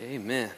[0.00, 0.50] Amen.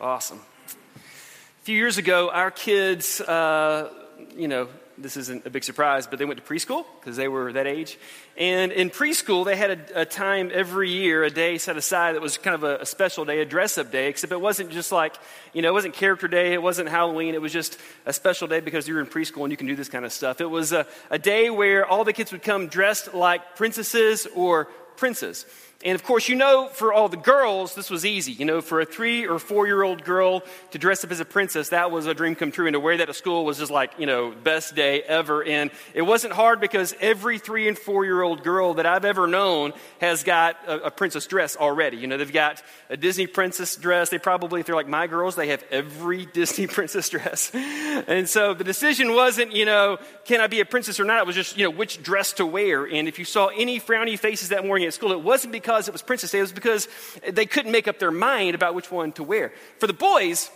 [0.00, 0.38] Awesome.
[0.38, 3.92] A few years ago, our kids, uh,
[4.36, 7.52] you know, this isn't a big surprise, but they went to preschool because they were
[7.52, 7.98] that age.
[8.36, 12.22] And in preschool, they had a, a, time every year, a day set aside that
[12.22, 14.92] was kind of a, a special day, a dress up day, except it wasn't just
[14.92, 15.16] like,
[15.52, 18.60] you know, it wasn't character day, it wasn't Halloween, it was just a special day
[18.60, 20.40] because you were in preschool and you can do this kind of stuff.
[20.40, 24.66] It was a, a day where all the kids would come dressed like princesses or
[24.96, 25.46] princes.
[25.82, 28.32] And of course, you know, for all the girls, this was easy.
[28.32, 31.24] You know, for a three or four year old girl to dress up as a
[31.24, 32.66] princess, that was a dream come true.
[32.66, 35.42] And to wear that to school was just like, you know, best day ever.
[35.42, 39.26] And it wasn't hard because every three and four year old girl that I've ever
[39.26, 41.96] known has got a, a, princess dress already.
[41.96, 44.10] You know, they've got a Disney princess dress.
[44.10, 47.50] They probably, if they're like my girls, they have every Disney princess dress.
[47.54, 51.20] And so the decision wasn't, you know, can I be a princess or not?
[51.20, 52.84] It was just, you know, which dress to wear.
[52.84, 55.86] And if you saw any frowny faces that morning at school, it wasn't because because
[55.86, 56.88] it was Princess Day, it was because
[57.28, 59.52] they couldn't make up their mind about which one to wear.
[59.78, 60.50] For the boys,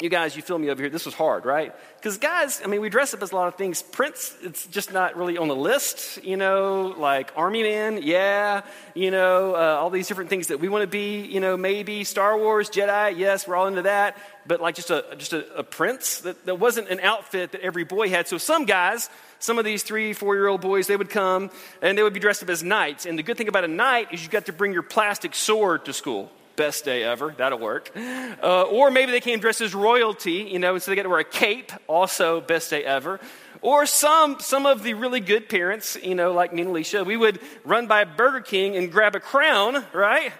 [0.00, 0.90] you guys, you feel me over here.
[0.90, 1.72] This was hard, right?
[1.96, 3.80] Because guys, I mean, we dress up as a lot of things.
[3.80, 8.62] Prince, it's just not really on the list, you know, like Army Man, yeah,
[8.94, 12.02] you know, uh, all these different things that we want to be, you know, maybe
[12.02, 14.18] Star Wars, Jedi, yes, we're all into that.
[14.48, 17.84] But like just a just a, a prince, that, that wasn't an outfit that every
[17.84, 18.26] boy had.
[18.26, 21.96] So some guys, some of these three, four year old boys, they would come and
[21.96, 23.06] they would be dressed up as knights.
[23.06, 25.84] And the good thing about a knight is you got to bring your plastic sword
[25.84, 26.32] to school.
[26.56, 27.34] Best day ever.
[27.36, 27.90] That'll work.
[27.96, 31.20] Uh, or maybe they came dressed as royalty, you know, so they got to wear
[31.20, 31.72] a cape.
[31.88, 33.18] Also, best day ever.
[33.60, 37.16] Or some, some of the really good parents, you know, like me and Alicia, we
[37.16, 40.32] would run by Burger King and grab a crown, right?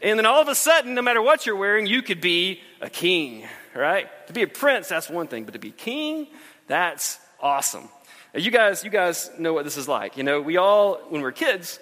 [0.00, 2.88] And then all of a sudden, no matter what you're wearing, you could be a
[2.88, 4.06] king, right?
[4.28, 6.28] To be a prince, that's one thing, but to be king,
[6.68, 7.88] that's awesome.
[8.34, 10.16] You guys, you guys know what this is like.
[10.16, 11.80] You know, we all, when we're kids,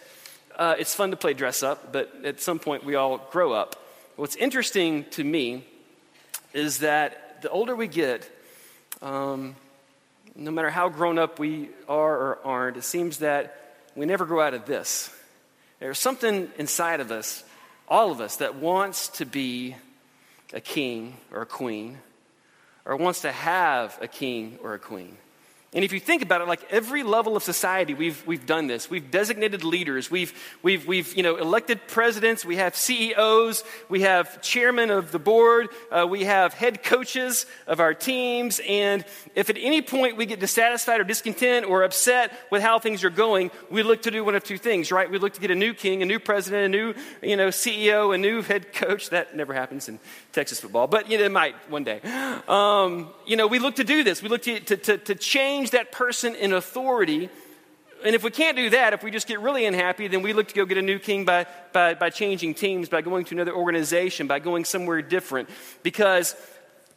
[0.57, 3.77] uh, it's fun to play dress up, but at some point we all grow up.
[4.17, 5.65] What's interesting to me
[6.55, 8.29] is that the older we get,
[9.03, 9.55] um,
[10.34, 14.41] no matter how grown up we are or aren't, it seems that we never grow
[14.41, 15.11] out of this.
[15.78, 17.45] There's something inside of us,
[17.89, 19.77] all of us, that wants to be
[20.55, 21.99] a king or a queen,
[22.87, 25.19] or wants to have a king or a queen.
[25.72, 28.88] And if you think about it, like every level of society, we've, we've done this.
[28.88, 30.10] We've designated leaders.
[30.10, 30.32] We've,
[30.62, 32.44] we've, we've you know, elected presidents.
[32.44, 33.65] We have CEOs.
[33.88, 35.69] We have chairmen of the board.
[35.91, 38.60] Uh, we have head coaches of our teams.
[38.66, 39.04] And
[39.34, 43.10] if at any point we get dissatisfied or discontent or upset with how things are
[43.10, 45.10] going, we look to do one of two things, right?
[45.10, 48.15] We look to get a new king, a new president, a new, you know, CEO,
[48.15, 49.10] a new head coach.
[49.10, 49.98] That never happens in
[50.33, 52.00] Texas football, but you know, it might one day.
[52.48, 54.22] Um, you know, we look to do this.
[54.22, 57.28] We look to, to, to, to change change that person in authority.
[58.05, 60.49] And if we can't do that, if we just get really unhappy, then we look
[60.49, 63.55] to go get a new king by, by, by changing teams, by going to another
[63.55, 65.49] organization, by going somewhere different.
[65.83, 66.37] Because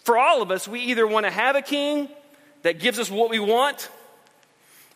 [0.04, 2.10] for all of us, we either want to have a king
[2.64, 3.90] that gives us what we want,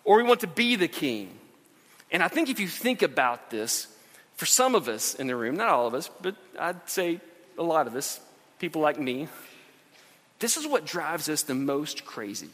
[0.03, 1.29] or we want to be the king.
[2.11, 3.87] And I think if you think about this,
[4.35, 7.21] for some of us in the room, not all of us, but I'd say
[7.57, 8.19] a lot of us,
[8.59, 9.29] people like me,
[10.39, 12.49] this is what drives us the most crazy.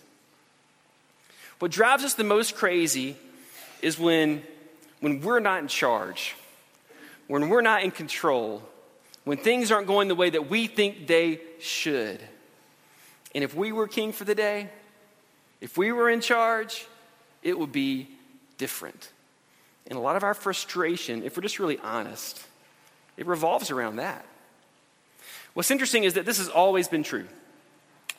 [1.59, 3.15] What drives us the most crazy
[3.81, 4.43] is when,
[5.01, 6.35] when we're not in charge,
[7.27, 8.63] when we're not in control,
[9.25, 12.19] when things aren't going the way that we think they should.
[13.35, 14.69] And if we were king for the day,
[15.61, 16.87] if we were in charge,
[17.43, 18.07] it would be
[18.57, 19.11] different.
[19.87, 22.41] And a lot of our frustration, if we're just really honest,
[23.17, 24.25] it revolves around that.
[25.53, 27.27] What's interesting is that this has always been true.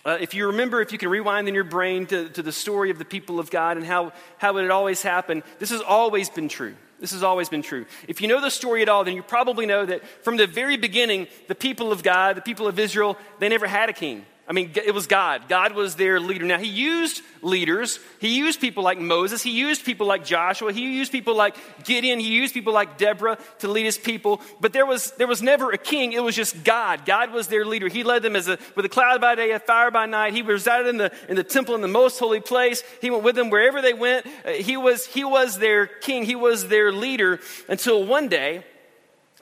[0.05, 2.91] Uh, if you remember, if you can rewind in your brain to, to the story
[2.91, 6.49] of the people of God and how, how it always happened, this has always been
[6.49, 6.75] true.
[7.01, 7.87] This has always been true.
[8.09, 10.77] If you know the story at all, then you probably know that from the very
[10.77, 14.27] beginning, the people of God, the people of Israel, they never had a king.
[14.51, 15.49] I mean, it was God.
[15.49, 16.45] God was their leader.
[16.45, 18.01] Now, He used leaders.
[18.19, 19.45] He used people like Moses.
[19.45, 20.73] He used people like Joshua.
[20.73, 22.19] He used people like Gideon.
[22.19, 24.41] He used people like Deborah to lead His people.
[24.61, 26.15] But there was, there was never a king.
[26.15, 27.07] It was just God.
[27.07, 27.87] God was their leader.
[27.87, 30.35] He led them as a, with a cloud by day, a fire by night.
[30.35, 32.83] He resided in the, in the temple in the most holy place.
[33.01, 34.27] He went with them wherever they went.
[34.45, 36.25] Uh, he, was, he was their king.
[36.25, 37.39] He was their leader
[37.69, 38.65] until one day,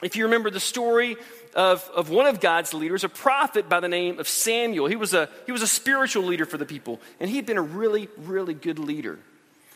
[0.03, 1.17] if you remember the story
[1.55, 4.87] of, of one of God's leaders, a prophet by the name of Samuel.
[4.87, 7.57] He was, a, he was a spiritual leader for the people, and he had been
[7.57, 9.19] a really, really good leader.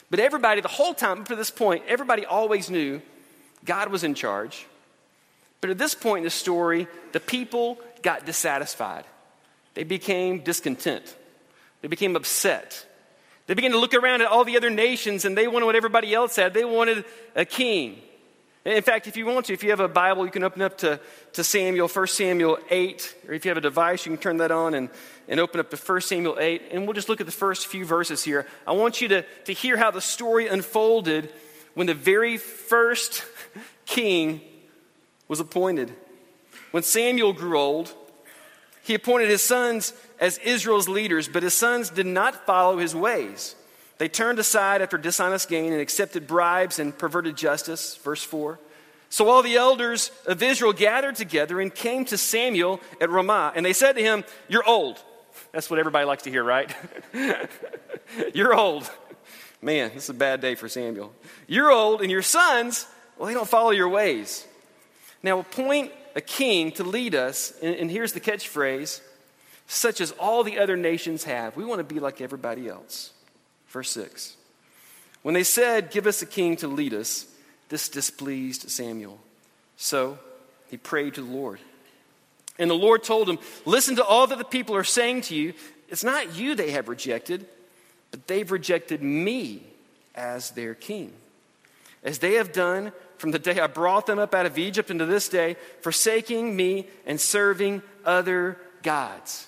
[0.10, 3.02] But everybody, the whole time up to this point, everybody always knew
[3.66, 4.68] God was in charge.
[5.62, 9.06] But at this point in the story, the people got dissatisfied.
[9.74, 11.16] They became discontent.
[11.82, 12.86] They became upset.
[13.48, 16.14] They began to look around at all the other nations and they wanted what everybody
[16.14, 16.54] else had.
[16.54, 17.06] They wanted
[17.36, 18.02] a king.
[18.66, 20.78] In fact, if you want to, if you have a Bible, you can open up
[20.80, 20.98] to,
[21.34, 24.52] to Samuel, 1 Samuel 8, or if you have a device, you can turn that
[24.52, 24.90] on and,
[25.28, 27.84] and open up to 1 Samuel 8, and we'll just look at the first few
[27.84, 28.48] verses here.
[28.66, 31.34] I want you to, to hear how the story unfolded
[31.74, 33.26] when the very first
[33.86, 34.40] king
[35.28, 35.94] was appointed.
[36.72, 37.94] When Samuel grew old,
[38.82, 43.56] he appointed his sons as Israel's leaders, but his sons did not follow his ways.
[43.98, 47.96] They turned aside after dishonest gain and accepted bribes and perverted justice.
[47.98, 48.60] Verse 4.
[49.10, 53.64] So all the elders of Israel gathered together and came to Samuel at Ramah, and
[53.64, 55.02] they said to him, You're old.
[55.52, 56.76] That's what everybody likes to hear, right?
[58.34, 58.90] You're old.
[59.62, 61.14] Man, this is a bad day for Samuel.
[61.48, 62.88] You're old, and your sons,
[63.18, 64.48] well, they don't follow your ways.
[65.22, 69.02] Now, appoint a king to lead us, and, and here's the catchphrase
[69.68, 71.56] such as all the other nations have.
[71.56, 73.12] We want to be like everybody else.
[73.74, 74.38] Verse 6.
[75.24, 77.26] When they said, Give us a king to lead us,
[77.70, 79.20] this displeased Samuel.
[79.76, 80.20] So
[80.70, 81.60] he prayed to the Lord.
[82.60, 85.54] And the Lord told him, Listen to all that the people are saying to you.
[85.90, 87.48] It's not you they have rejected,
[88.12, 89.64] but they've rejected me
[90.14, 91.12] as their king.
[92.04, 95.08] As they have done from the day I brought them up out of Egypt into
[95.08, 99.48] this day, forsaking me and serving other gods.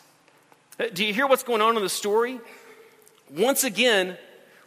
[0.79, 2.39] Uh, do you hear what's going on in the story?
[3.29, 4.17] Once again,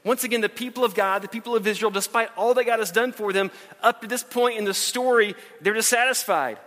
[0.05, 2.91] once again, the people of God, the people of Israel, despite all that God has
[2.91, 3.51] done for them,
[3.83, 6.59] up to this point in the story, they're dissatisfied.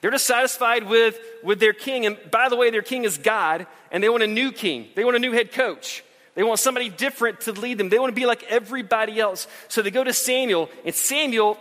[0.00, 2.06] They're dissatisfied with, with their king.
[2.06, 4.88] And by the way, their king is God, and they want a new king.
[4.94, 6.02] They want a new head coach.
[6.34, 7.88] They want somebody different to lead them.
[7.88, 9.46] They want to be like everybody else.
[9.68, 11.58] So they go to Samuel, and Samuel,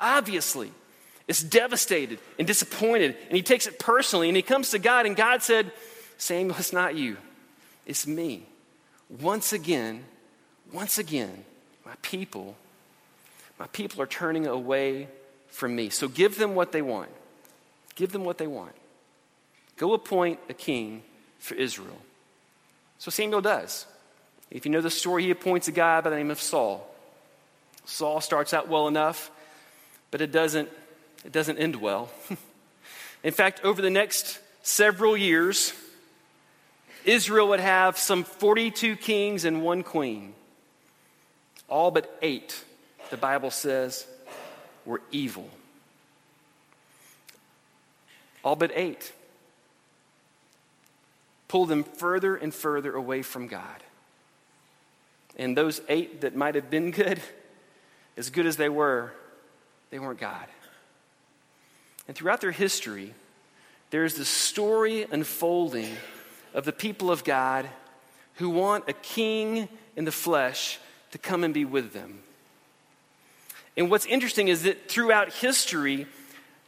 [0.00, 0.72] obviously,
[1.28, 5.14] is devastated and disappointed, and he takes it personally, and he comes to God, and
[5.16, 5.70] God said,
[6.16, 7.16] Samuel, it's not you,
[7.86, 8.46] it's me.
[9.20, 10.04] Once again,
[10.72, 11.44] once again,
[11.84, 12.56] my people,
[13.58, 15.08] my people are turning away
[15.48, 15.88] from me.
[15.88, 17.10] So give them what they want.
[17.94, 18.72] Give them what they want.
[19.76, 21.02] Go appoint a king
[21.38, 22.00] for Israel.
[22.98, 23.86] So Samuel does.
[24.50, 26.88] If you know the story, he appoints a guy by the name of Saul.
[27.84, 29.30] Saul starts out well enough,
[30.10, 30.68] but it doesn't,
[31.24, 32.10] it doesn't end well.
[33.22, 35.72] In fact, over the next several years,
[37.04, 40.34] Israel would have some 42 kings and one queen.
[41.68, 42.62] All but eight,
[43.10, 44.06] the Bible says,
[44.84, 45.48] were evil.
[48.42, 49.12] All but eight
[51.48, 53.82] pulled them further and further away from God.
[55.36, 57.20] And those eight that might have been good,
[58.16, 59.12] as good as they were,
[59.90, 60.46] they weren't God.
[62.06, 63.14] And throughout their history,
[63.90, 65.96] there's this story unfolding
[66.54, 67.68] of the people of God
[68.36, 70.78] who want a king in the flesh
[71.10, 72.20] to come and be with them.
[73.76, 76.06] And what's interesting is that throughout history,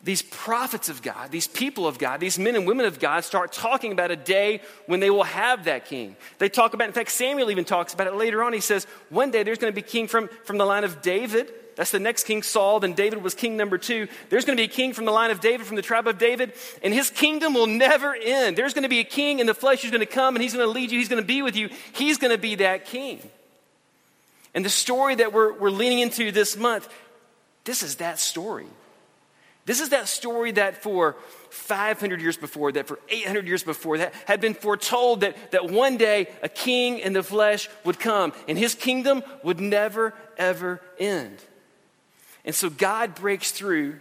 [0.02, 3.52] these prophets of God, these people of God, these men and women of God start
[3.52, 6.16] talking about a day when they will have that king.
[6.38, 8.52] They talk about, in fact, Samuel even talks about it later on.
[8.52, 11.52] He says, one day there's going to be king from, from the line of David
[11.76, 12.80] that's the next king, Saul.
[12.80, 14.08] Then David was king number two.
[14.30, 16.16] There's going to be a king from the line of David, from the tribe of
[16.16, 18.56] David, and his kingdom will never end.
[18.56, 20.54] There's going to be a king in the flesh who's going to come and he's
[20.54, 20.98] going to lead you.
[20.98, 21.68] He's going to be with you.
[21.92, 23.20] He's going to be that king.
[24.54, 26.88] And the story that we're, we're leaning into this month,
[27.64, 28.66] this is that story.
[29.66, 31.16] This is that story that for
[31.50, 35.96] 500 years before, that for 800 years before, that had been foretold that, that one
[35.96, 41.36] day a king in the flesh would come and his kingdom would never, ever end.
[42.44, 43.96] And so God breaks through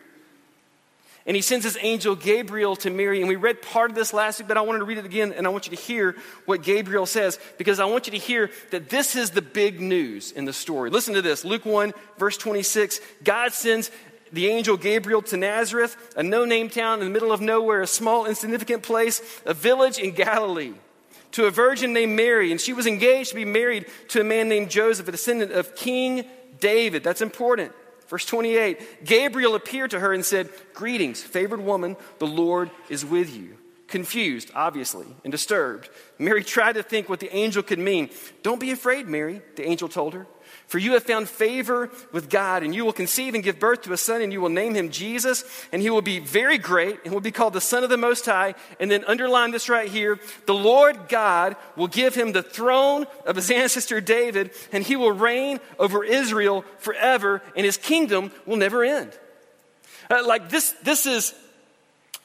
[1.26, 3.20] and he sends his angel Gabriel to Mary.
[3.20, 5.34] And we read part of this last week, but I wanted to read it again
[5.34, 8.52] and I want you to hear what Gabriel says because I want you to hear
[8.70, 10.92] that this is the big news in the story.
[10.92, 13.00] Listen to this Luke 1, verse 26.
[13.24, 13.90] God sends
[14.36, 17.88] the angel Gabriel to Nazareth, a no name town in the middle of nowhere, a
[17.88, 20.74] small, insignificant place, a village in Galilee,
[21.32, 22.52] to a virgin named Mary.
[22.52, 25.76] And she was engaged to be married to a man named Joseph, a descendant of
[25.76, 26.26] King
[26.60, 27.04] David.
[27.04, 27.72] That's important.
[28.08, 33.36] Verse 28 Gabriel appeared to her and said, Greetings, favored woman, the Lord is with
[33.36, 33.58] you.
[33.88, 38.10] Confused, obviously, and disturbed, Mary tried to think what the angel could mean.
[38.42, 40.26] Don't be afraid, Mary, the angel told her.
[40.68, 43.94] For you have found favor with God, and you will conceive and give birth to
[43.94, 47.14] a son, and you will name him Jesus, and he will be very great, and
[47.14, 48.56] will be called the Son of the Most High.
[48.80, 53.36] And then underline this right here the Lord God will give him the throne of
[53.36, 58.84] his ancestor David, and he will reign over Israel forever, and his kingdom will never
[58.84, 59.12] end.
[60.10, 61.34] Uh, like this, this is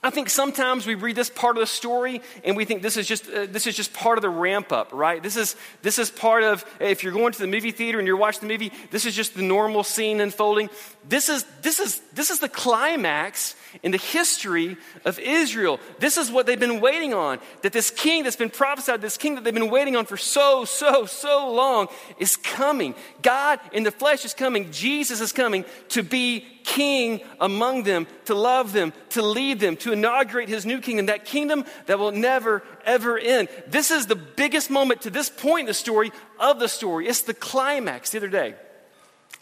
[0.03, 3.07] I think sometimes we read this part of the story and we think this is
[3.07, 5.23] just uh, this is just part of the ramp up, right?
[5.23, 8.17] This is this is part of if you're going to the movie theater and you're
[8.17, 10.71] watching the movie, this is just the normal scene unfolding.
[11.07, 15.79] This is this is this is the climax in the history of Israel.
[15.99, 17.39] This is what they've been waiting on.
[17.61, 20.65] That this king that's been prophesied, this king that they've been waiting on for so
[20.65, 21.89] so so long
[22.19, 22.95] is coming.
[23.21, 24.73] God in the flesh is coming.
[24.73, 29.93] Jesus is coming to be king among them, to love them, to lead them, to
[29.93, 33.49] inaugurate his new kingdom, that kingdom that will never, ever end.
[33.67, 37.07] This is the biggest moment to this point in the story of the story.
[37.07, 38.11] It's the climax.
[38.11, 38.55] The other day,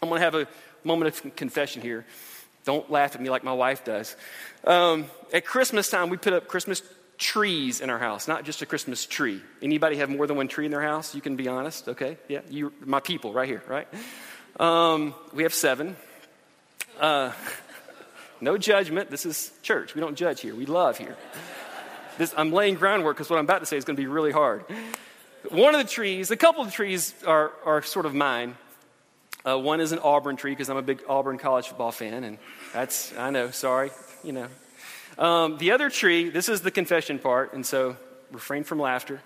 [0.01, 0.47] I'm going to have a
[0.83, 2.05] moment of confession here.
[2.65, 4.15] Don't laugh at me like my wife does.
[4.63, 6.81] Um, at Christmas time, we put up Christmas
[7.17, 9.41] trees in our house, not just a Christmas tree.
[9.61, 11.13] Anybody have more than one tree in their house?
[11.13, 12.17] You can be honest, okay?
[12.27, 13.87] Yeah, you, my people right here, right?
[14.59, 15.95] Um, we have seven.
[16.99, 17.31] Uh,
[18.41, 19.09] no judgment.
[19.09, 19.95] This is church.
[19.95, 20.53] We don't judge here.
[20.53, 21.15] We love here.
[22.17, 24.31] This, I'm laying groundwork because what I'm about to say is going to be really
[24.31, 24.65] hard.
[25.49, 28.57] One of the trees, a couple of trees are, are sort of mine.
[29.45, 32.37] Uh, one is an Auburn tree because I'm a big Auburn college football fan, and
[32.73, 33.91] that's, I know, sorry,
[34.21, 34.47] you know.
[35.17, 37.95] Um, the other tree, this is the confession part, and so
[38.31, 39.21] refrain from laughter.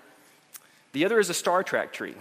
[0.92, 2.14] The other is a Star Trek tree.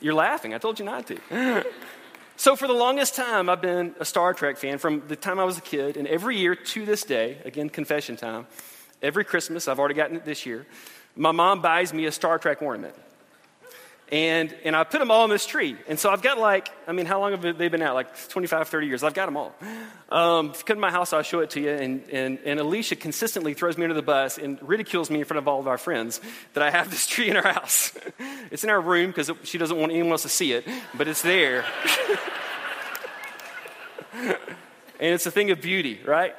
[0.00, 0.54] You're laughing.
[0.54, 1.64] I told you not to.
[2.36, 5.44] So, for the longest time, I've been a Star Trek fan from the time I
[5.44, 5.96] was a kid.
[5.96, 8.48] And every year to this day, again, confession time,
[9.02, 10.66] every Christmas, I've already gotten it this year,
[11.14, 12.96] my mom buys me a Star Trek ornament.
[14.12, 15.76] And, and I put them all on this tree.
[15.88, 17.94] And so I've got like, I mean, how long have they been out?
[17.94, 19.02] Like 25, 30 years.
[19.02, 19.54] I've got them all.
[20.10, 21.70] Um, if you come to my house, I'll show it to you.
[21.70, 25.38] And, and, and Alicia consistently throws me under the bus and ridicules me in front
[25.38, 26.20] of all of our friends
[26.52, 27.92] that I have this tree in our house.
[28.50, 31.22] it's in our room because she doesn't want anyone else to see it, but it's
[31.22, 31.64] there.
[35.00, 36.34] and it's a thing of beauty, right?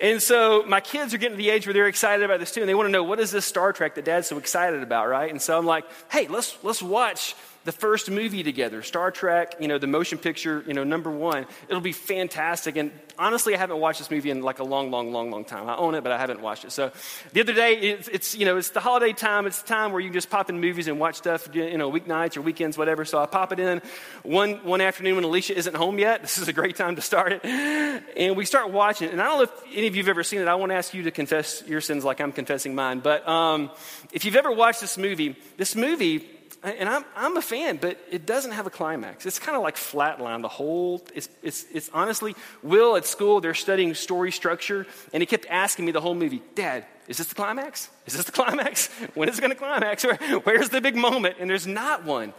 [0.00, 2.60] And so my kids are getting to the age where they're excited about this too,
[2.60, 5.08] and they want to know what is this Star Trek that Dad's so excited about,
[5.08, 5.30] right?
[5.30, 7.34] And so I'm like, hey, let's let's watch
[7.64, 11.46] the first movie together, Star Trek, you know, the motion picture, you know, number one.
[11.68, 12.76] It'll be fantastic.
[12.76, 15.68] And honestly, I haven't watched this movie in like a long, long, long, long time.
[15.68, 16.72] I own it, but I haven't watched it.
[16.72, 16.92] So
[17.32, 19.46] the other day, it's, it's you know, it's the holiday time.
[19.46, 22.36] It's the time where you just pop in movies and watch stuff, you know, weeknights
[22.36, 23.04] or weekends, whatever.
[23.04, 23.82] So I pop it in
[24.22, 26.22] one, one afternoon when Alicia isn't home yet.
[26.28, 27.44] This is a great time to start it.
[27.44, 29.08] And we start watching.
[29.08, 30.46] And I don't know if any of you have ever seen it.
[30.46, 33.00] I won't ask you to confess your sins like I'm confessing mine.
[33.00, 33.70] But um,
[34.12, 36.28] if you've ever watched this movie, this movie
[36.62, 39.26] and I'm, I'm a fan, but it doesn't have a climax.
[39.26, 40.42] It's kind of like flatline.
[40.42, 45.26] The whole, it's, it's, it's honestly, Will at school, they're studying story structure, and he
[45.26, 47.88] kept asking me the whole movie, Dad, is this the climax?
[48.06, 48.88] Is this the climax?
[49.14, 50.04] When is it going to climax?
[50.04, 51.36] Where, where's the big moment?
[51.40, 52.34] And there's not one.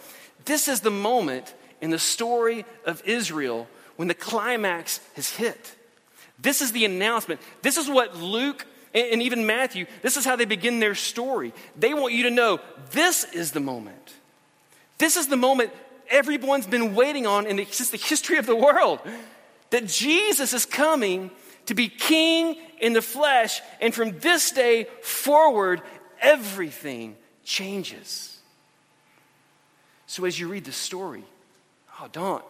[0.45, 5.75] This is the moment in the story of Israel when the climax has hit.
[6.37, 7.41] This is the announcement.
[7.61, 11.53] This is what Luke and even Matthew, this is how they begin their story.
[11.77, 12.59] They want you to know
[12.91, 14.13] this is the moment.
[14.97, 15.71] This is the moment
[16.09, 18.99] everyone's been waiting on in the, the history of the world.
[19.69, 21.29] That Jesus is coming
[21.67, 25.81] to be king in the flesh, and from this day forward,
[26.19, 28.39] everything changes.
[30.07, 31.23] So as you read the story,
[31.99, 32.43] oh, don't,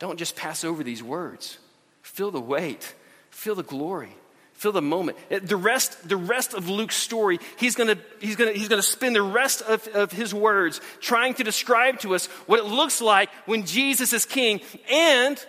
[0.00, 1.58] don't just pass over these words.
[2.02, 2.94] Feel the weight,
[3.30, 4.16] feel the glory.
[4.58, 5.16] Feel the moment.
[5.30, 9.14] The rest, the rest of Luke's story, he's going to he's gonna, he's gonna spend
[9.14, 13.30] the rest of, of his words trying to describe to us what it looks like
[13.46, 14.60] when Jesus is king
[14.90, 15.46] and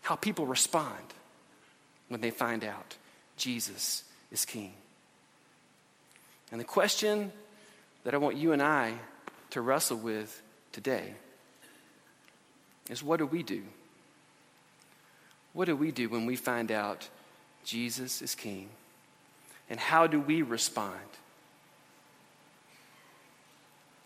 [0.00, 0.96] how people respond
[2.08, 2.96] when they find out
[3.36, 4.72] Jesus is king.
[6.50, 7.30] And the question
[8.04, 8.94] that I want you and I
[9.50, 10.40] to wrestle with
[10.72, 11.12] today
[12.88, 13.64] is what do we do?
[15.52, 17.06] What do we do when we find out
[17.68, 18.70] Jesus is king.
[19.68, 20.94] And how do we respond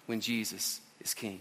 [0.07, 1.38] when Jesus is king?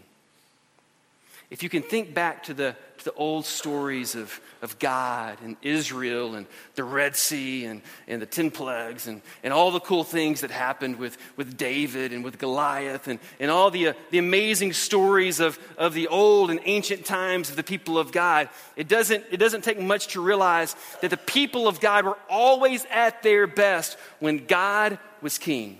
[1.52, 5.58] If you can think back to the, to the old stories of, of God and
[5.62, 10.06] Israel and the Red Sea and, and the 10 plagues and, and all the cool
[10.06, 14.18] things that happened with, with David and with Goliath and, and all the, uh, the
[14.18, 18.88] amazing stories of, of the old and ancient times of the people of God, it
[18.88, 23.24] doesn't, it doesn't take much to realize that the people of God were always at
[23.24, 25.80] their best when God was king.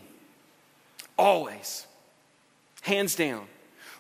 [1.18, 1.88] Always.
[2.82, 3.48] Hands down.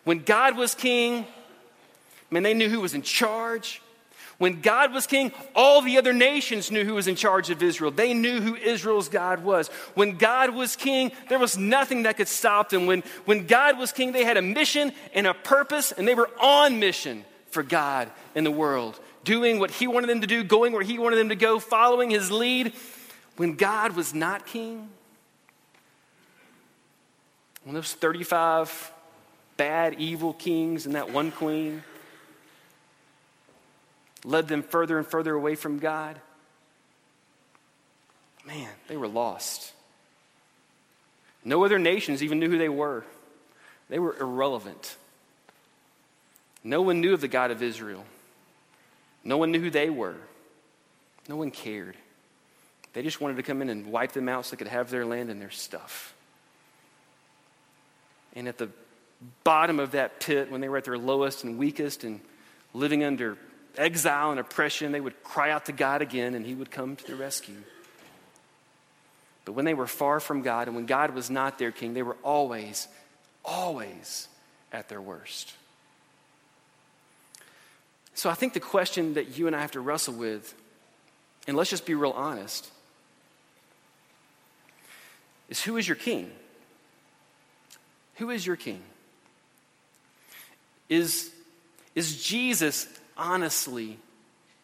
[0.04, 1.26] When God was king,
[2.32, 3.82] Man, they knew who was in charge.
[4.38, 7.92] When God was king, all the other nations knew who was in charge of Israel.
[7.92, 9.68] They knew who Israel's God was.
[9.94, 12.88] When God was king, there was nothing that could stop them.
[12.88, 16.32] When, when God was king, they had a mission and a purpose, and they were
[16.40, 20.74] on mission for God in the world, doing what He wanted them to do, going
[20.74, 22.74] where He wanted them to go, following His lead.
[23.38, 24.90] when God was not king,
[27.64, 28.92] when those 35
[29.56, 31.84] bad, evil kings and that one queen
[34.24, 36.20] led them further and further away from God,
[38.46, 39.74] man, they were lost.
[41.44, 43.04] No other nations even knew who they were.
[43.90, 44.96] They were irrelevant.
[46.64, 48.06] No one knew of the God of Israel.
[49.24, 50.18] No one knew who they were.
[51.28, 51.98] No one cared.
[52.94, 55.06] They just wanted to come in and wipe them out so they could have their
[55.06, 56.14] land and their stuff.
[58.36, 58.70] And at the
[59.44, 62.22] bottom of that pit, when they were at their lowest and weakest and
[62.74, 63.38] living under
[63.78, 67.08] exile and oppression, they would cry out to God again and He would come to
[67.08, 67.56] their rescue.
[69.46, 72.04] But when they were far from God and when God was not their king, they
[72.04, 72.88] were always,
[73.44, 74.28] always
[74.72, 75.54] at their worst.
[78.14, 80.54] So I think the question that you and I have to wrestle with,
[81.48, 82.70] and let's just be real honest,
[85.50, 86.32] is who is your king?
[88.16, 88.82] Who is your king?
[90.88, 91.32] Is,
[91.96, 92.88] is Jesus
[93.18, 93.98] honestly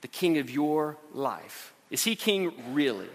[0.02, 1.74] the king of your life?
[1.90, 3.10] Is he king really?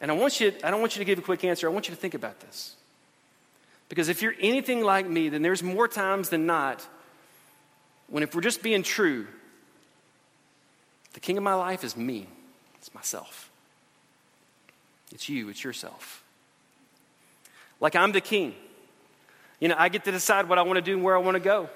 [0.00, 1.68] And I want you, I don't want you to give a quick answer.
[1.68, 2.76] I want you to think about this.
[3.88, 6.86] Because if you're anything like me, then there's more times than not
[8.10, 9.26] when, if we're just being true,
[11.12, 12.26] the king of my life is me,
[12.76, 13.50] it's myself.
[15.12, 16.22] It's you, it's yourself.
[17.80, 18.54] Like I'm the king.
[19.60, 21.34] You know, I get to decide what I want to do and where I want
[21.34, 21.68] to go.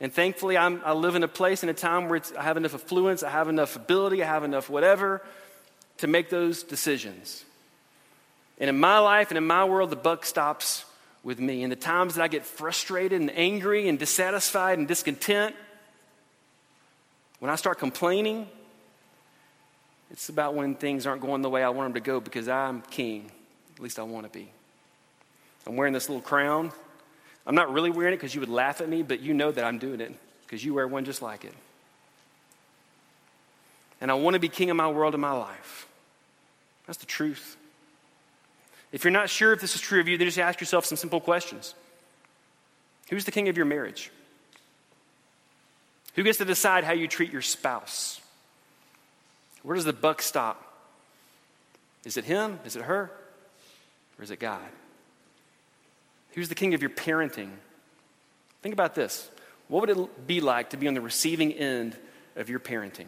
[0.00, 2.74] And thankfully, I'm, i live in a place and a time where I have enough
[2.74, 5.22] affluence, I have enough ability, I have enough whatever
[5.98, 7.44] to make those decisions.
[8.58, 10.84] And in my life and in my world, the buck stops
[11.22, 11.62] with me.
[11.62, 15.54] And the times that I get frustrated and angry and dissatisfied and discontent,
[17.38, 18.48] when I start complaining,
[20.10, 22.82] it's about when things aren't going the way I want them to go because I'm
[22.82, 23.30] king.
[23.76, 24.50] At least I want to be.
[25.66, 26.72] I'm wearing this little crown.
[27.50, 29.64] I'm not really wearing it because you would laugh at me, but you know that
[29.64, 31.52] I'm doing it because you wear one just like it.
[34.00, 35.88] And I want to be king of my world and my life.
[36.86, 37.56] That's the truth.
[38.92, 40.96] If you're not sure if this is true of you, then just ask yourself some
[40.96, 41.74] simple questions
[43.10, 44.12] Who's the king of your marriage?
[46.14, 48.20] Who gets to decide how you treat your spouse?
[49.64, 50.62] Where does the buck stop?
[52.04, 52.60] Is it him?
[52.64, 53.10] Is it her?
[54.20, 54.60] Or is it God?
[56.32, 57.50] Who's the king of your parenting?
[58.62, 59.28] Think about this.
[59.68, 61.96] What would it be like to be on the receiving end
[62.36, 63.06] of your parenting?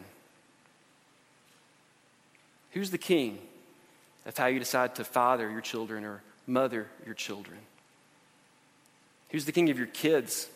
[2.71, 3.37] Who's the king
[4.25, 7.57] of how you decide to father your children or mother your children?
[9.29, 10.47] Who's the king of your kids?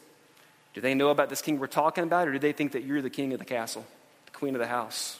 [0.73, 3.01] Do they know about this king we're talking about, or do they think that you're
[3.01, 3.85] the king of the castle,
[4.25, 5.19] the queen of the house?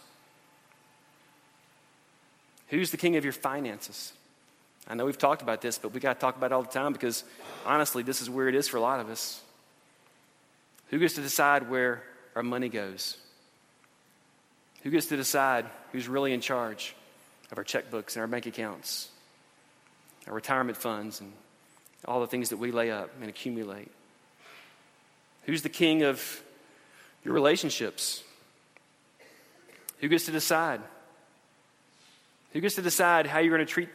[2.69, 4.13] Who's the king of your finances?
[4.89, 6.69] I know we've talked about this, but we got to talk about it all the
[6.69, 7.23] time because
[7.65, 9.41] honestly, this is where it is for a lot of us.
[10.89, 12.03] Who gets to decide where
[12.35, 13.17] our money goes?
[14.83, 16.95] Who gets to decide who's really in charge
[17.51, 19.09] of our checkbooks and our bank accounts,
[20.27, 21.33] our retirement funds, and
[22.05, 23.91] all the things that we lay up and accumulate?
[25.43, 26.41] Who's the king of
[27.25, 28.23] your relationships?
[29.99, 30.79] Who gets to decide?
[32.53, 33.89] Who gets to decide how you're going to treat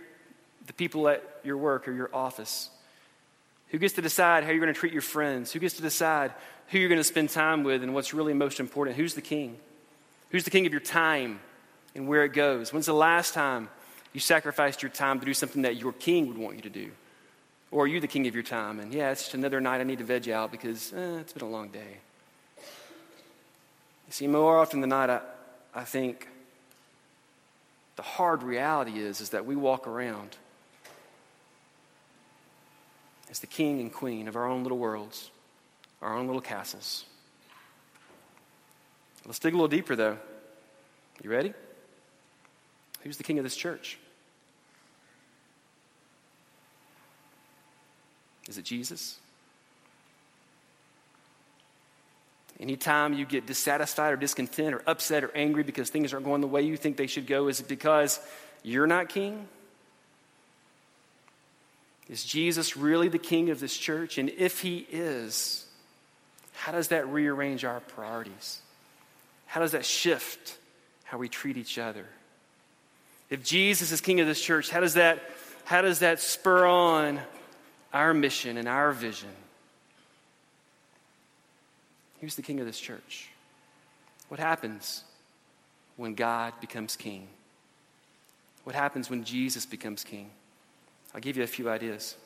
[0.66, 2.70] the people at your work or your office?
[3.68, 5.52] Who gets to decide how you're going to treat your friends?
[5.52, 6.32] Who gets to decide
[6.68, 8.96] who you're going to spend time with and what's really most important?
[8.96, 9.56] Who's the king?
[10.30, 11.40] Who's the king of your time
[11.94, 12.72] and where it goes?
[12.72, 13.68] When's the last time
[14.12, 16.90] you sacrificed your time to do something that your king would want you to do?
[17.70, 18.78] Or are you the king of your time?
[18.78, 21.42] And yeah, it's just another night I need to veg out because eh, it's been
[21.42, 21.98] a long day.
[22.58, 25.20] You see, more often than not, I,
[25.74, 26.28] I think
[27.96, 30.36] the hard reality is, is that we walk around
[33.32, 35.30] as the king and queen of our own little worlds,
[36.02, 37.06] our own little castles.
[39.24, 40.18] Let's dig a little deeper, though.
[41.22, 41.54] You ready?
[43.00, 43.98] Who's the king of this church?
[48.48, 49.18] Is it Jesus?
[52.60, 56.46] Anytime you get dissatisfied or discontent or upset or angry because things aren't going the
[56.46, 58.20] way you think they should go, is it because
[58.62, 59.48] you're not king?
[62.12, 64.18] Is Jesus really the king of this church?
[64.18, 65.64] And if he is,
[66.52, 68.60] how does that rearrange our priorities?
[69.46, 70.58] How does that shift
[71.04, 72.04] how we treat each other?
[73.30, 75.22] If Jesus is king of this church, how does that,
[75.64, 77.18] how does that spur on
[77.94, 79.30] our mission and our vision?
[82.20, 83.30] Who's the king of this church?
[84.28, 85.02] What happens
[85.96, 87.26] when God becomes king?
[88.64, 90.28] What happens when Jesus becomes king?
[91.14, 92.16] I'll give you a few ideas.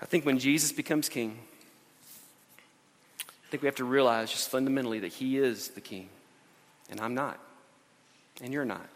[0.00, 1.38] I think when Jesus becomes king,
[3.20, 6.08] I think we have to realize just fundamentally that he is the king,
[6.90, 7.38] and I'm not,
[8.42, 8.86] and you're not.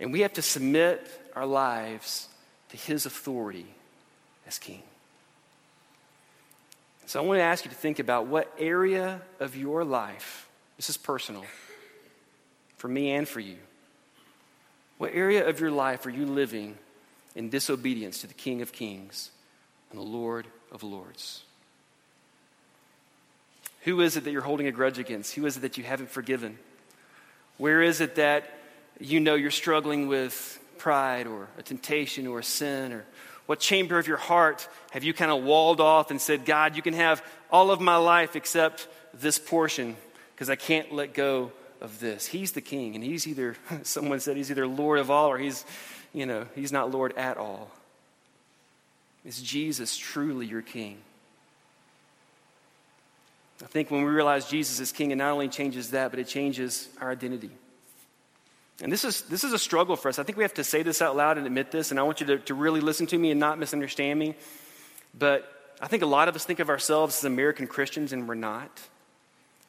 [0.00, 2.28] And we have to submit our lives
[2.70, 3.66] to his authority
[4.46, 4.82] as king.
[7.06, 10.90] So I want to ask you to think about what area of your life, this
[10.90, 11.44] is personal,
[12.78, 13.56] for me and for you.
[14.98, 16.76] What area of your life are you living
[17.34, 19.30] in disobedience to the King of Kings
[19.90, 21.42] and the Lord of Lords?
[23.82, 25.34] Who is it that you're holding a grudge against?
[25.34, 26.58] Who is it that you haven't forgiven?
[27.58, 28.58] Where is it that
[28.98, 32.92] you know you're struggling with pride or a temptation or a sin?
[32.92, 33.04] Or
[33.46, 36.82] what chamber of your heart have you kind of walled off and said, God, you
[36.82, 39.96] can have all of my life except this portion
[40.34, 42.26] because I can't let go of this?
[42.26, 45.64] He's the king, and he's either, someone said, he's either Lord of all or he's
[46.16, 47.70] you know, he's not Lord at all.
[49.26, 50.96] Is Jesus truly your king?
[53.62, 56.26] I think when we realize Jesus is king, it not only changes that, but it
[56.26, 57.50] changes our identity.
[58.82, 60.18] And this is, this is a struggle for us.
[60.18, 62.22] I think we have to say this out loud and admit this, and I want
[62.22, 64.36] you to, to really listen to me and not misunderstand me.
[65.18, 68.36] But I think a lot of us think of ourselves as American Christians, and we're
[68.36, 68.70] not.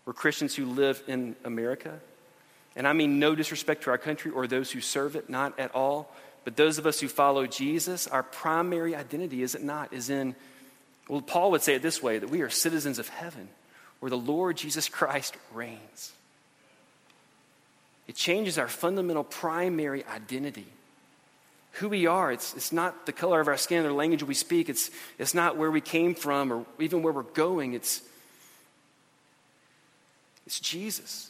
[0.08, 2.00] We're Christians who live in America.
[2.78, 5.76] And I mean no disrespect to our country or those who serve it, not at
[5.76, 6.10] all.
[6.46, 10.34] But those of us who follow Jesus, our primary identity, is it not, is in,
[11.10, 13.50] well, Paul would say it this way that we are citizens of heaven
[14.00, 16.14] where the Lord Jesus Christ reigns.
[18.08, 20.68] It changes our fundamental primary identity.
[21.74, 24.70] Who we are, it's, it's not the color of our skin or language we speak,
[24.70, 24.90] it's,
[25.20, 27.74] it's not where we came from or even where we're going.
[27.74, 28.02] It's,
[30.48, 31.30] it's Jesus.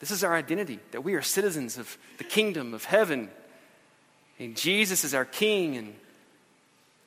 [0.00, 3.30] This is our identity, that we are citizens of the kingdom of heaven,
[4.40, 5.94] and Jesus is our King, and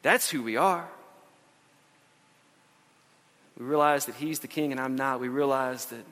[0.02, 0.88] that's who we are.
[3.60, 5.20] We realize that He's the King and I'm not.
[5.20, 6.06] We realize that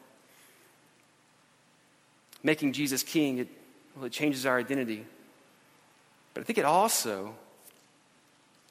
[2.43, 3.47] making Jesus King, it,
[3.95, 5.05] well, it changes our identity.
[6.33, 7.33] But I think it also,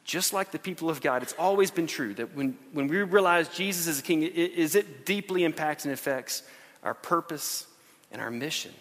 [0.05, 3.49] just like the people of God, it's always been true that when, when we realize
[3.49, 6.43] Jesus is a King, it, is it deeply impacts and affects
[6.83, 7.67] our purpose
[8.11, 8.73] and our mission.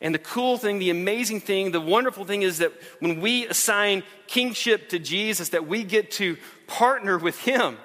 [0.00, 4.02] And the cool thing, the amazing thing, the wonderful thing is that when we assign
[4.26, 7.78] kingship to Jesus, that we get to partner with him.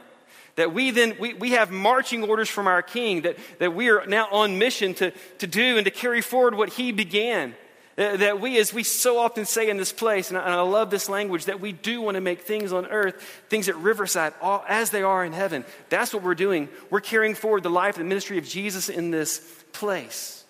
[0.55, 4.05] That we then, we, we have marching orders from our king, that, that we are
[4.05, 7.55] now on mission to, to do and to carry forward what he began.
[7.99, 10.61] That, that we, as we so often say in this place, and I, and I
[10.61, 14.31] love this language, that we do want to make things on earth, things at Riverside,
[14.41, 15.65] all, as they are in heaven.
[15.89, 16.69] That's what we're doing.
[16.89, 19.39] We're carrying forward the life and the ministry of Jesus in this
[19.73, 20.45] place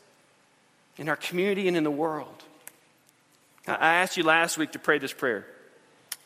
[0.99, 2.43] in our community and in the world.
[3.65, 5.47] I asked you last week to pray this prayer.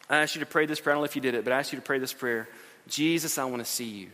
[0.09, 0.93] I asked you to pray this prayer.
[0.93, 2.49] I don't know if you did it, but I asked you to pray this prayer
[2.89, 4.09] Jesus, I want to see you.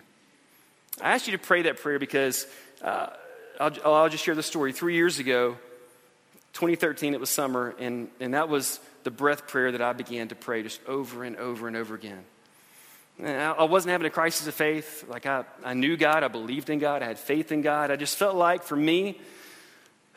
[1.02, 2.46] I asked you to pray that prayer because
[2.84, 3.08] uh,
[3.60, 4.74] I'll, I'll, just share the story.
[4.74, 5.58] Three years ago,
[6.60, 10.36] 2013, it was summer, and, and that was the breath prayer that I began to
[10.36, 12.20] pray just over and over and over again.
[13.18, 15.06] And I wasn't having a crisis of faith.
[15.08, 17.92] Like I, I knew God, I believed in God, I had faith in God.
[17.92, 19.22] I just felt like for me,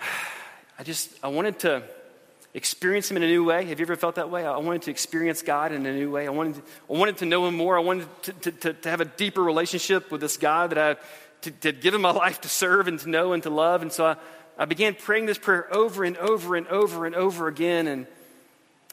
[0.81, 1.85] I just, I wanted to
[2.55, 3.65] experience Him in a new way.
[3.67, 4.45] Have you ever felt that way?
[4.45, 6.27] I wanted to experience God in a new way.
[6.27, 7.79] I wanted to, I wanted to know Him more.
[7.79, 10.97] I wanted to, to, to, to have a deeper relationship with this God that I,
[11.61, 13.83] to, given my life to serve and to know and to love.
[13.83, 14.17] And so I,
[14.63, 17.89] I began praying this prayer over and over and over and over again.
[17.89, 18.07] And,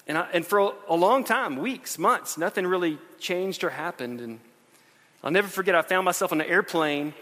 [0.08, 4.20] and, I, and for a, long time, weeks, months, nothing really changed or happened.
[4.20, 4.40] And
[5.24, 7.14] I'll never forget, I found myself on an airplane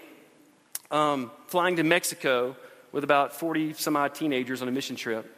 [0.92, 2.56] um, flying to Mexico
[2.94, 5.30] with about 40 some odd teenagers on a mission trip.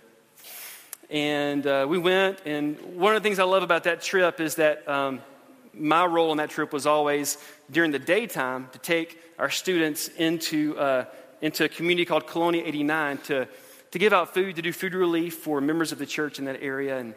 [1.09, 4.57] And uh, we went, and one of the things I love about that trip is
[4.57, 5.21] that um,
[5.73, 7.39] my role on that trip was always
[7.71, 11.05] during the daytime to take our students into, uh,
[11.41, 13.47] into a community called Colonia 89 to,
[13.91, 16.61] to give out food, to do food relief for members of the church in that
[16.61, 16.97] area.
[16.97, 17.13] And,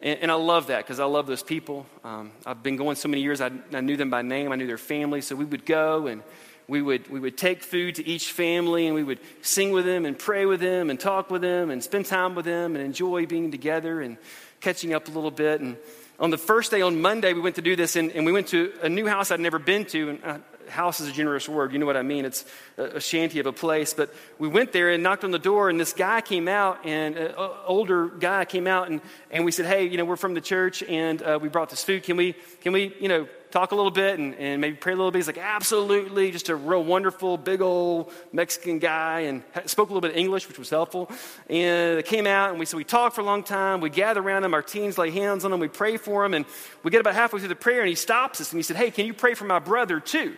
[0.00, 1.86] and, and I love that because I love those people.
[2.04, 4.66] Um, I've been going so many years, I, I knew them by name, I knew
[4.66, 5.20] their family.
[5.20, 6.22] So we would go and
[6.68, 10.06] we would, we would take food to each family and we would sing with them
[10.06, 13.26] and pray with them and talk with them and spend time with them and enjoy
[13.26, 14.16] being together and
[14.60, 15.60] catching up a little bit.
[15.60, 15.76] And
[16.20, 18.48] on the first day, on Monday, we went to do this and, and we went
[18.48, 20.10] to a new house I'd never been to.
[20.22, 21.72] And, house is a generous word.
[21.72, 22.24] You know what I mean?
[22.24, 22.44] It's
[22.76, 23.94] a, shanty of a place.
[23.94, 27.16] But we went there and knocked on the door, and this guy came out, and
[27.16, 27.34] an
[27.66, 30.82] older guy came out, and, and we said, Hey, you know, we're from the church,
[30.82, 32.02] and uh, we brought this food.
[32.02, 34.96] Can we, can we, you know, talk a little bit and, and maybe pray a
[34.96, 35.18] little bit?
[35.18, 36.30] He's like, Absolutely.
[36.30, 40.48] Just a real wonderful, big old Mexican guy and spoke a little bit of English,
[40.48, 41.10] which was helpful.
[41.48, 43.80] And they came out and we, so we talked for a long time.
[43.80, 44.54] We gather around him.
[44.54, 45.60] Our teens lay hands on him.
[45.60, 46.34] We pray for him.
[46.34, 46.46] And
[46.82, 48.90] we get about halfway through the prayer and he stops us and he said, Hey,
[48.90, 50.36] can you pray for my brother too?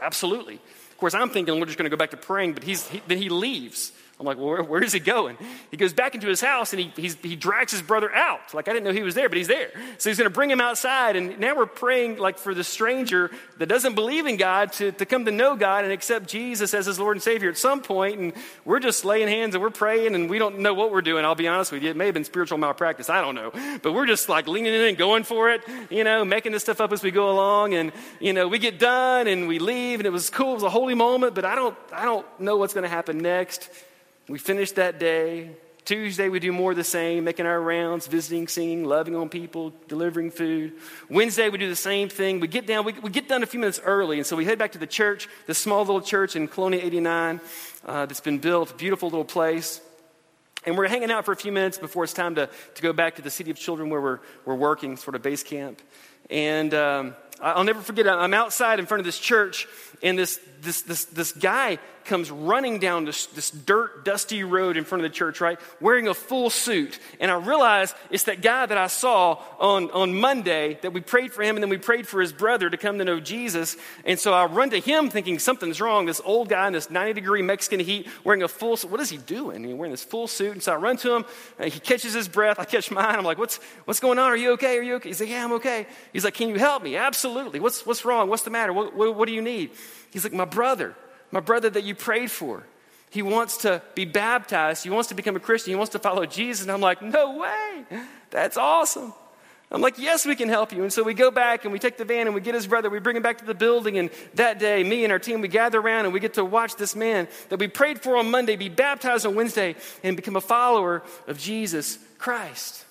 [0.00, 0.54] Absolutely.
[0.54, 3.02] Of course, I'm thinking we're just going to go back to praying, but he's, he,
[3.06, 3.92] then he leaves.
[4.18, 5.36] I'm like, well, where, where is he going?
[5.70, 8.54] He goes back into his house and he, he drags his brother out.
[8.54, 9.68] Like, I didn't know he was there, but he's there.
[9.98, 11.16] So he's going to bring him outside.
[11.16, 15.04] And now we're praying, like, for the stranger that doesn't believe in God to, to
[15.04, 18.18] come to know God and accept Jesus as his Lord and Savior at some point.
[18.18, 18.32] And
[18.64, 21.26] we're just laying hands and we're praying and we don't know what we're doing.
[21.26, 21.90] I'll be honest with you.
[21.90, 23.10] It may have been spiritual malpractice.
[23.10, 23.52] I don't know.
[23.82, 26.80] But we're just like leaning in and going for it, you know, making this stuff
[26.80, 27.74] up as we go along.
[27.74, 30.52] And, you know, we get done and we leave and it was cool.
[30.52, 33.18] It was a holy moment, but I don't, I don't know what's going to happen
[33.18, 33.68] next.
[34.28, 35.50] We finish that day.
[35.84, 39.72] Tuesday, we do more of the same, making our rounds, visiting, singing, loving on people,
[39.86, 40.72] delivering food.
[41.08, 42.40] Wednesday, we do the same thing.
[42.40, 44.58] We get down, we, we get done a few minutes early, and so we head
[44.58, 47.40] back to the church, the small little church in Colonia 89
[47.84, 49.80] uh, that's been built, beautiful little place.
[50.64, 53.14] And we're hanging out for a few minutes before it's time to, to go back
[53.16, 55.80] to the City of Children where we're, we're working, sort of base camp.
[56.28, 59.66] And um, I'll never forget, I'm outside in front of this church,
[60.02, 64.84] and this, this, this, this guy comes running down this, this dirt, dusty road in
[64.84, 65.58] front of the church, right?
[65.80, 66.98] Wearing a full suit.
[67.20, 71.32] And I realize it's that guy that I saw on, on Monday that we prayed
[71.32, 73.76] for him and then we prayed for his brother to come to know Jesus.
[74.04, 76.06] And so I run to him thinking something's wrong.
[76.06, 78.90] This old guy in this 90 degree Mexican heat wearing a full suit.
[78.90, 79.64] What is he doing?
[79.64, 80.52] He's wearing this full suit.
[80.52, 81.24] And so I run to him.
[81.60, 82.58] he catches his breath.
[82.58, 83.16] I catch mine.
[83.16, 84.26] I'm like, what's, what's going on?
[84.26, 84.78] Are you okay?
[84.78, 85.08] Are you okay?
[85.08, 85.86] He's like, yeah, I'm okay.
[86.12, 86.96] He's like, can you help me?
[86.96, 87.25] Absolutely.
[87.34, 88.28] What's, what's wrong?
[88.28, 88.72] What's the matter?
[88.72, 89.70] What, what, what do you need?
[90.10, 90.94] He's like, my brother
[91.30, 92.62] my brother that you prayed for.
[93.10, 94.84] He wants to be baptized.
[94.84, 95.70] He wants to become a Christian.
[95.72, 96.62] He wants to follow Jesus.
[96.62, 97.84] And I'm like, no way.
[98.30, 99.12] That's awesome.
[99.70, 100.82] I'm like, yes, we can help you.
[100.82, 102.88] And so we go back and we take the van and we get his brother.
[102.88, 103.98] We bring him back to the building.
[103.98, 106.76] And that day, me and our team, we gather around and we get to watch
[106.76, 110.40] this man that we prayed for on Monday be baptized on Wednesday and become a
[110.40, 112.84] follower of Jesus Christ.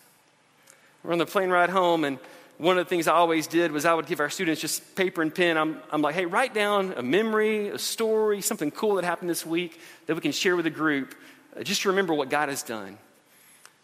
[1.03, 2.19] We're on the plane ride home and
[2.57, 5.21] one of the things I always did was I would give our students just paper
[5.21, 5.57] and pen.
[5.57, 9.45] I'm, I'm like, hey, write down a memory, a story, something cool that happened this
[9.45, 11.15] week that we can share with the group.
[11.55, 12.97] Uh, just to remember what God has done.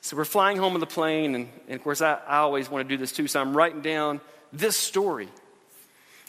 [0.01, 2.87] So we're flying home on the plane, and, and of course, I, I always want
[2.87, 3.27] to do this too.
[3.27, 4.19] So I'm writing down
[4.51, 5.29] this story.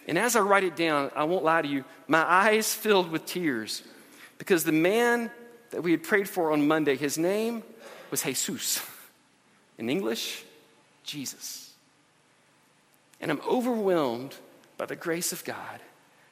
[0.07, 3.25] And as I write it down, I won't lie to you, my eyes filled with
[3.25, 3.83] tears
[4.39, 5.31] because the man
[5.71, 7.63] that we had prayed for on Monday, his name
[8.11, 8.83] was Jesus.
[9.79, 10.45] In English,
[11.05, 11.72] Jesus.
[13.23, 14.35] And I'm overwhelmed
[14.77, 15.81] by the grace of God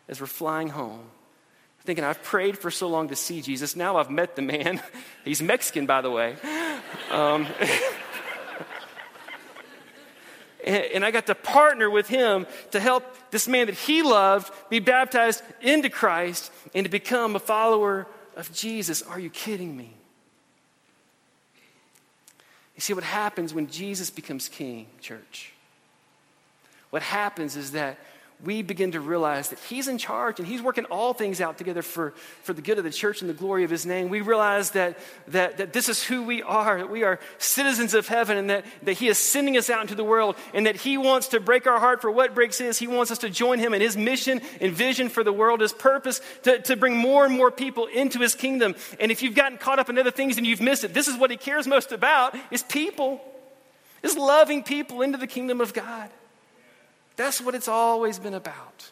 [0.08, 1.04] as we're flying home.
[1.84, 3.74] Thinking, I've prayed for so long to see Jesus.
[3.74, 4.82] Now I've met the man.
[5.24, 6.36] He's Mexican, by the way.
[7.10, 7.46] Um,
[10.64, 14.78] and, I got to partner with him to help this man that he loved be
[14.78, 19.00] baptized into Christ and to become a follower of Jesus.
[19.00, 19.94] Are you kidding me?
[22.74, 25.52] You see what happens when Jesus becomes king, church?
[26.90, 27.98] What happens is that
[28.44, 31.82] we begin to realize that He's in charge and He's working all things out together
[31.82, 34.08] for, for the good of the church and the glory of His name.
[34.08, 34.98] We realize that,
[35.28, 38.64] that, that this is who we are, that we are citizens of heaven, and that,
[38.82, 41.66] that He is sending us out into the world, and that He wants to break
[41.66, 42.78] our heart for what breaks His.
[42.78, 45.72] He wants us to join Him in His mission and vision for the world, His
[45.72, 48.74] purpose to, to bring more and more people into His kingdom.
[48.98, 51.16] And if you've gotten caught up in other things and you've missed it, this is
[51.18, 53.20] what He cares most about is people,
[54.02, 56.08] is loving people into the kingdom of God.
[57.20, 58.90] That's what it's always been about.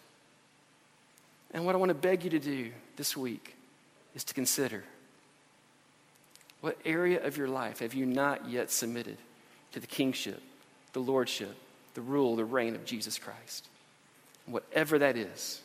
[1.51, 3.57] And what I want to beg you to do this week
[4.15, 4.85] is to consider
[6.61, 9.17] what area of your life have you not yet submitted
[9.73, 10.43] to the kingship,
[10.93, 11.57] the lordship,
[11.95, 13.67] the rule, the reign of Jesus Christ?
[14.45, 15.63] Whatever that is.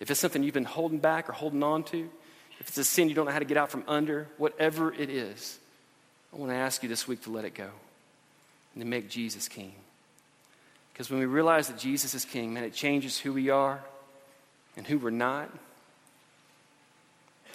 [0.00, 2.10] If it's something you've been holding back or holding on to,
[2.58, 5.10] if it's a sin you don't know how to get out from under, whatever it
[5.10, 5.60] is,
[6.32, 7.70] I want to ask you this week to let it go
[8.74, 9.74] and to make Jesus king.
[10.98, 13.78] Because when we realize that Jesus is King, man, it changes who we are
[14.76, 15.48] and who we're not.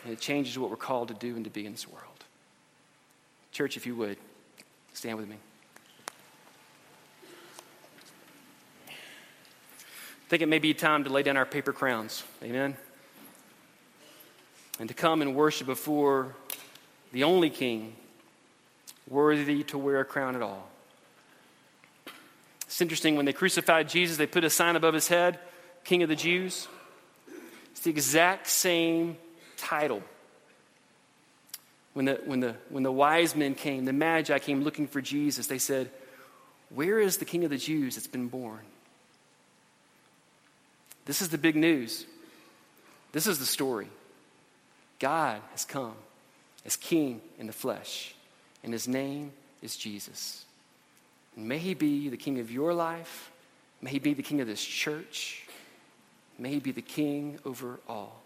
[0.06, 2.24] And it changes what we're called to do and to be in this world.
[3.52, 4.16] Church, if you would,
[4.94, 5.36] stand with me.
[8.88, 8.94] I
[10.30, 12.24] think it may be time to lay down our paper crowns.
[12.42, 12.78] Amen.
[14.80, 16.34] And to come and worship before
[17.12, 17.94] the only King
[19.10, 20.70] worthy to wear a crown at all.
[22.74, 25.38] It's interesting, when they crucified Jesus, they put a sign above his head,
[25.84, 26.68] King of the Jews.
[27.70, 29.16] It's the exact same
[29.58, 30.02] title.
[31.94, 35.46] When the, when, the, when the wise men came, the Magi came looking for Jesus,
[35.46, 35.92] they said,
[36.74, 38.62] Where is the King of the Jews that's been born?
[41.06, 42.08] This is the big news.
[43.12, 43.88] This is the story.
[44.98, 45.94] God has come
[46.66, 48.16] as king in the flesh,
[48.64, 49.32] and his name
[49.62, 50.46] is Jesus.
[51.36, 53.32] May he be the king of your life.
[53.82, 55.46] May he be the king of this church.
[56.38, 58.22] May he be the king over all.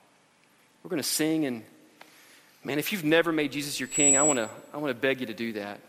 [0.83, 1.63] We're going to sing, and
[2.63, 5.19] man, if you've never made Jesus your king, I want to I want to beg
[5.19, 5.79] you to do that.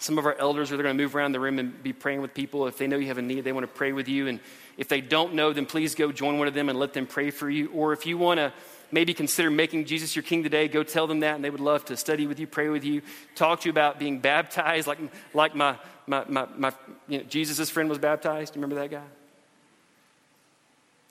[0.00, 2.32] Some of our elders are going to move around the room and be praying with
[2.32, 2.68] people.
[2.68, 4.28] If they know you have a need, they want to pray with you.
[4.28, 4.38] And
[4.76, 7.30] if they don't know, then please go join one of them and let them pray
[7.30, 7.70] for you.
[7.72, 8.52] Or if you want to
[8.90, 11.84] maybe consider making Jesus your king today, go tell them that, and they would love
[11.86, 13.02] to study with you, pray with you,
[13.34, 14.98] talk to you about being baptized, like,
[15.34, 16.72] like my, my, my, my
[17.06, 18.54] you know, Jesus' friend was baptized.
[18.54, 19.06] Do you remember that guy?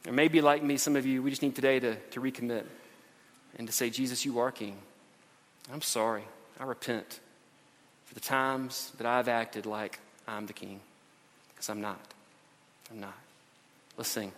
[0.07, 2.63] Or maybe like me, some of you, we just need today to, to recommit
[3.57, 4.77] and to say, Jesus, you are king.
[5.71, 6.23] I'm sorry.
[6.59, 7.19] I repent
[8.05, 10.79] for the times that I've acted like I'm the king,
[11.49, 11.99] because I'm not.
[12.89, 13.17] I'm not.
[13.97, 14.31] Let's sing.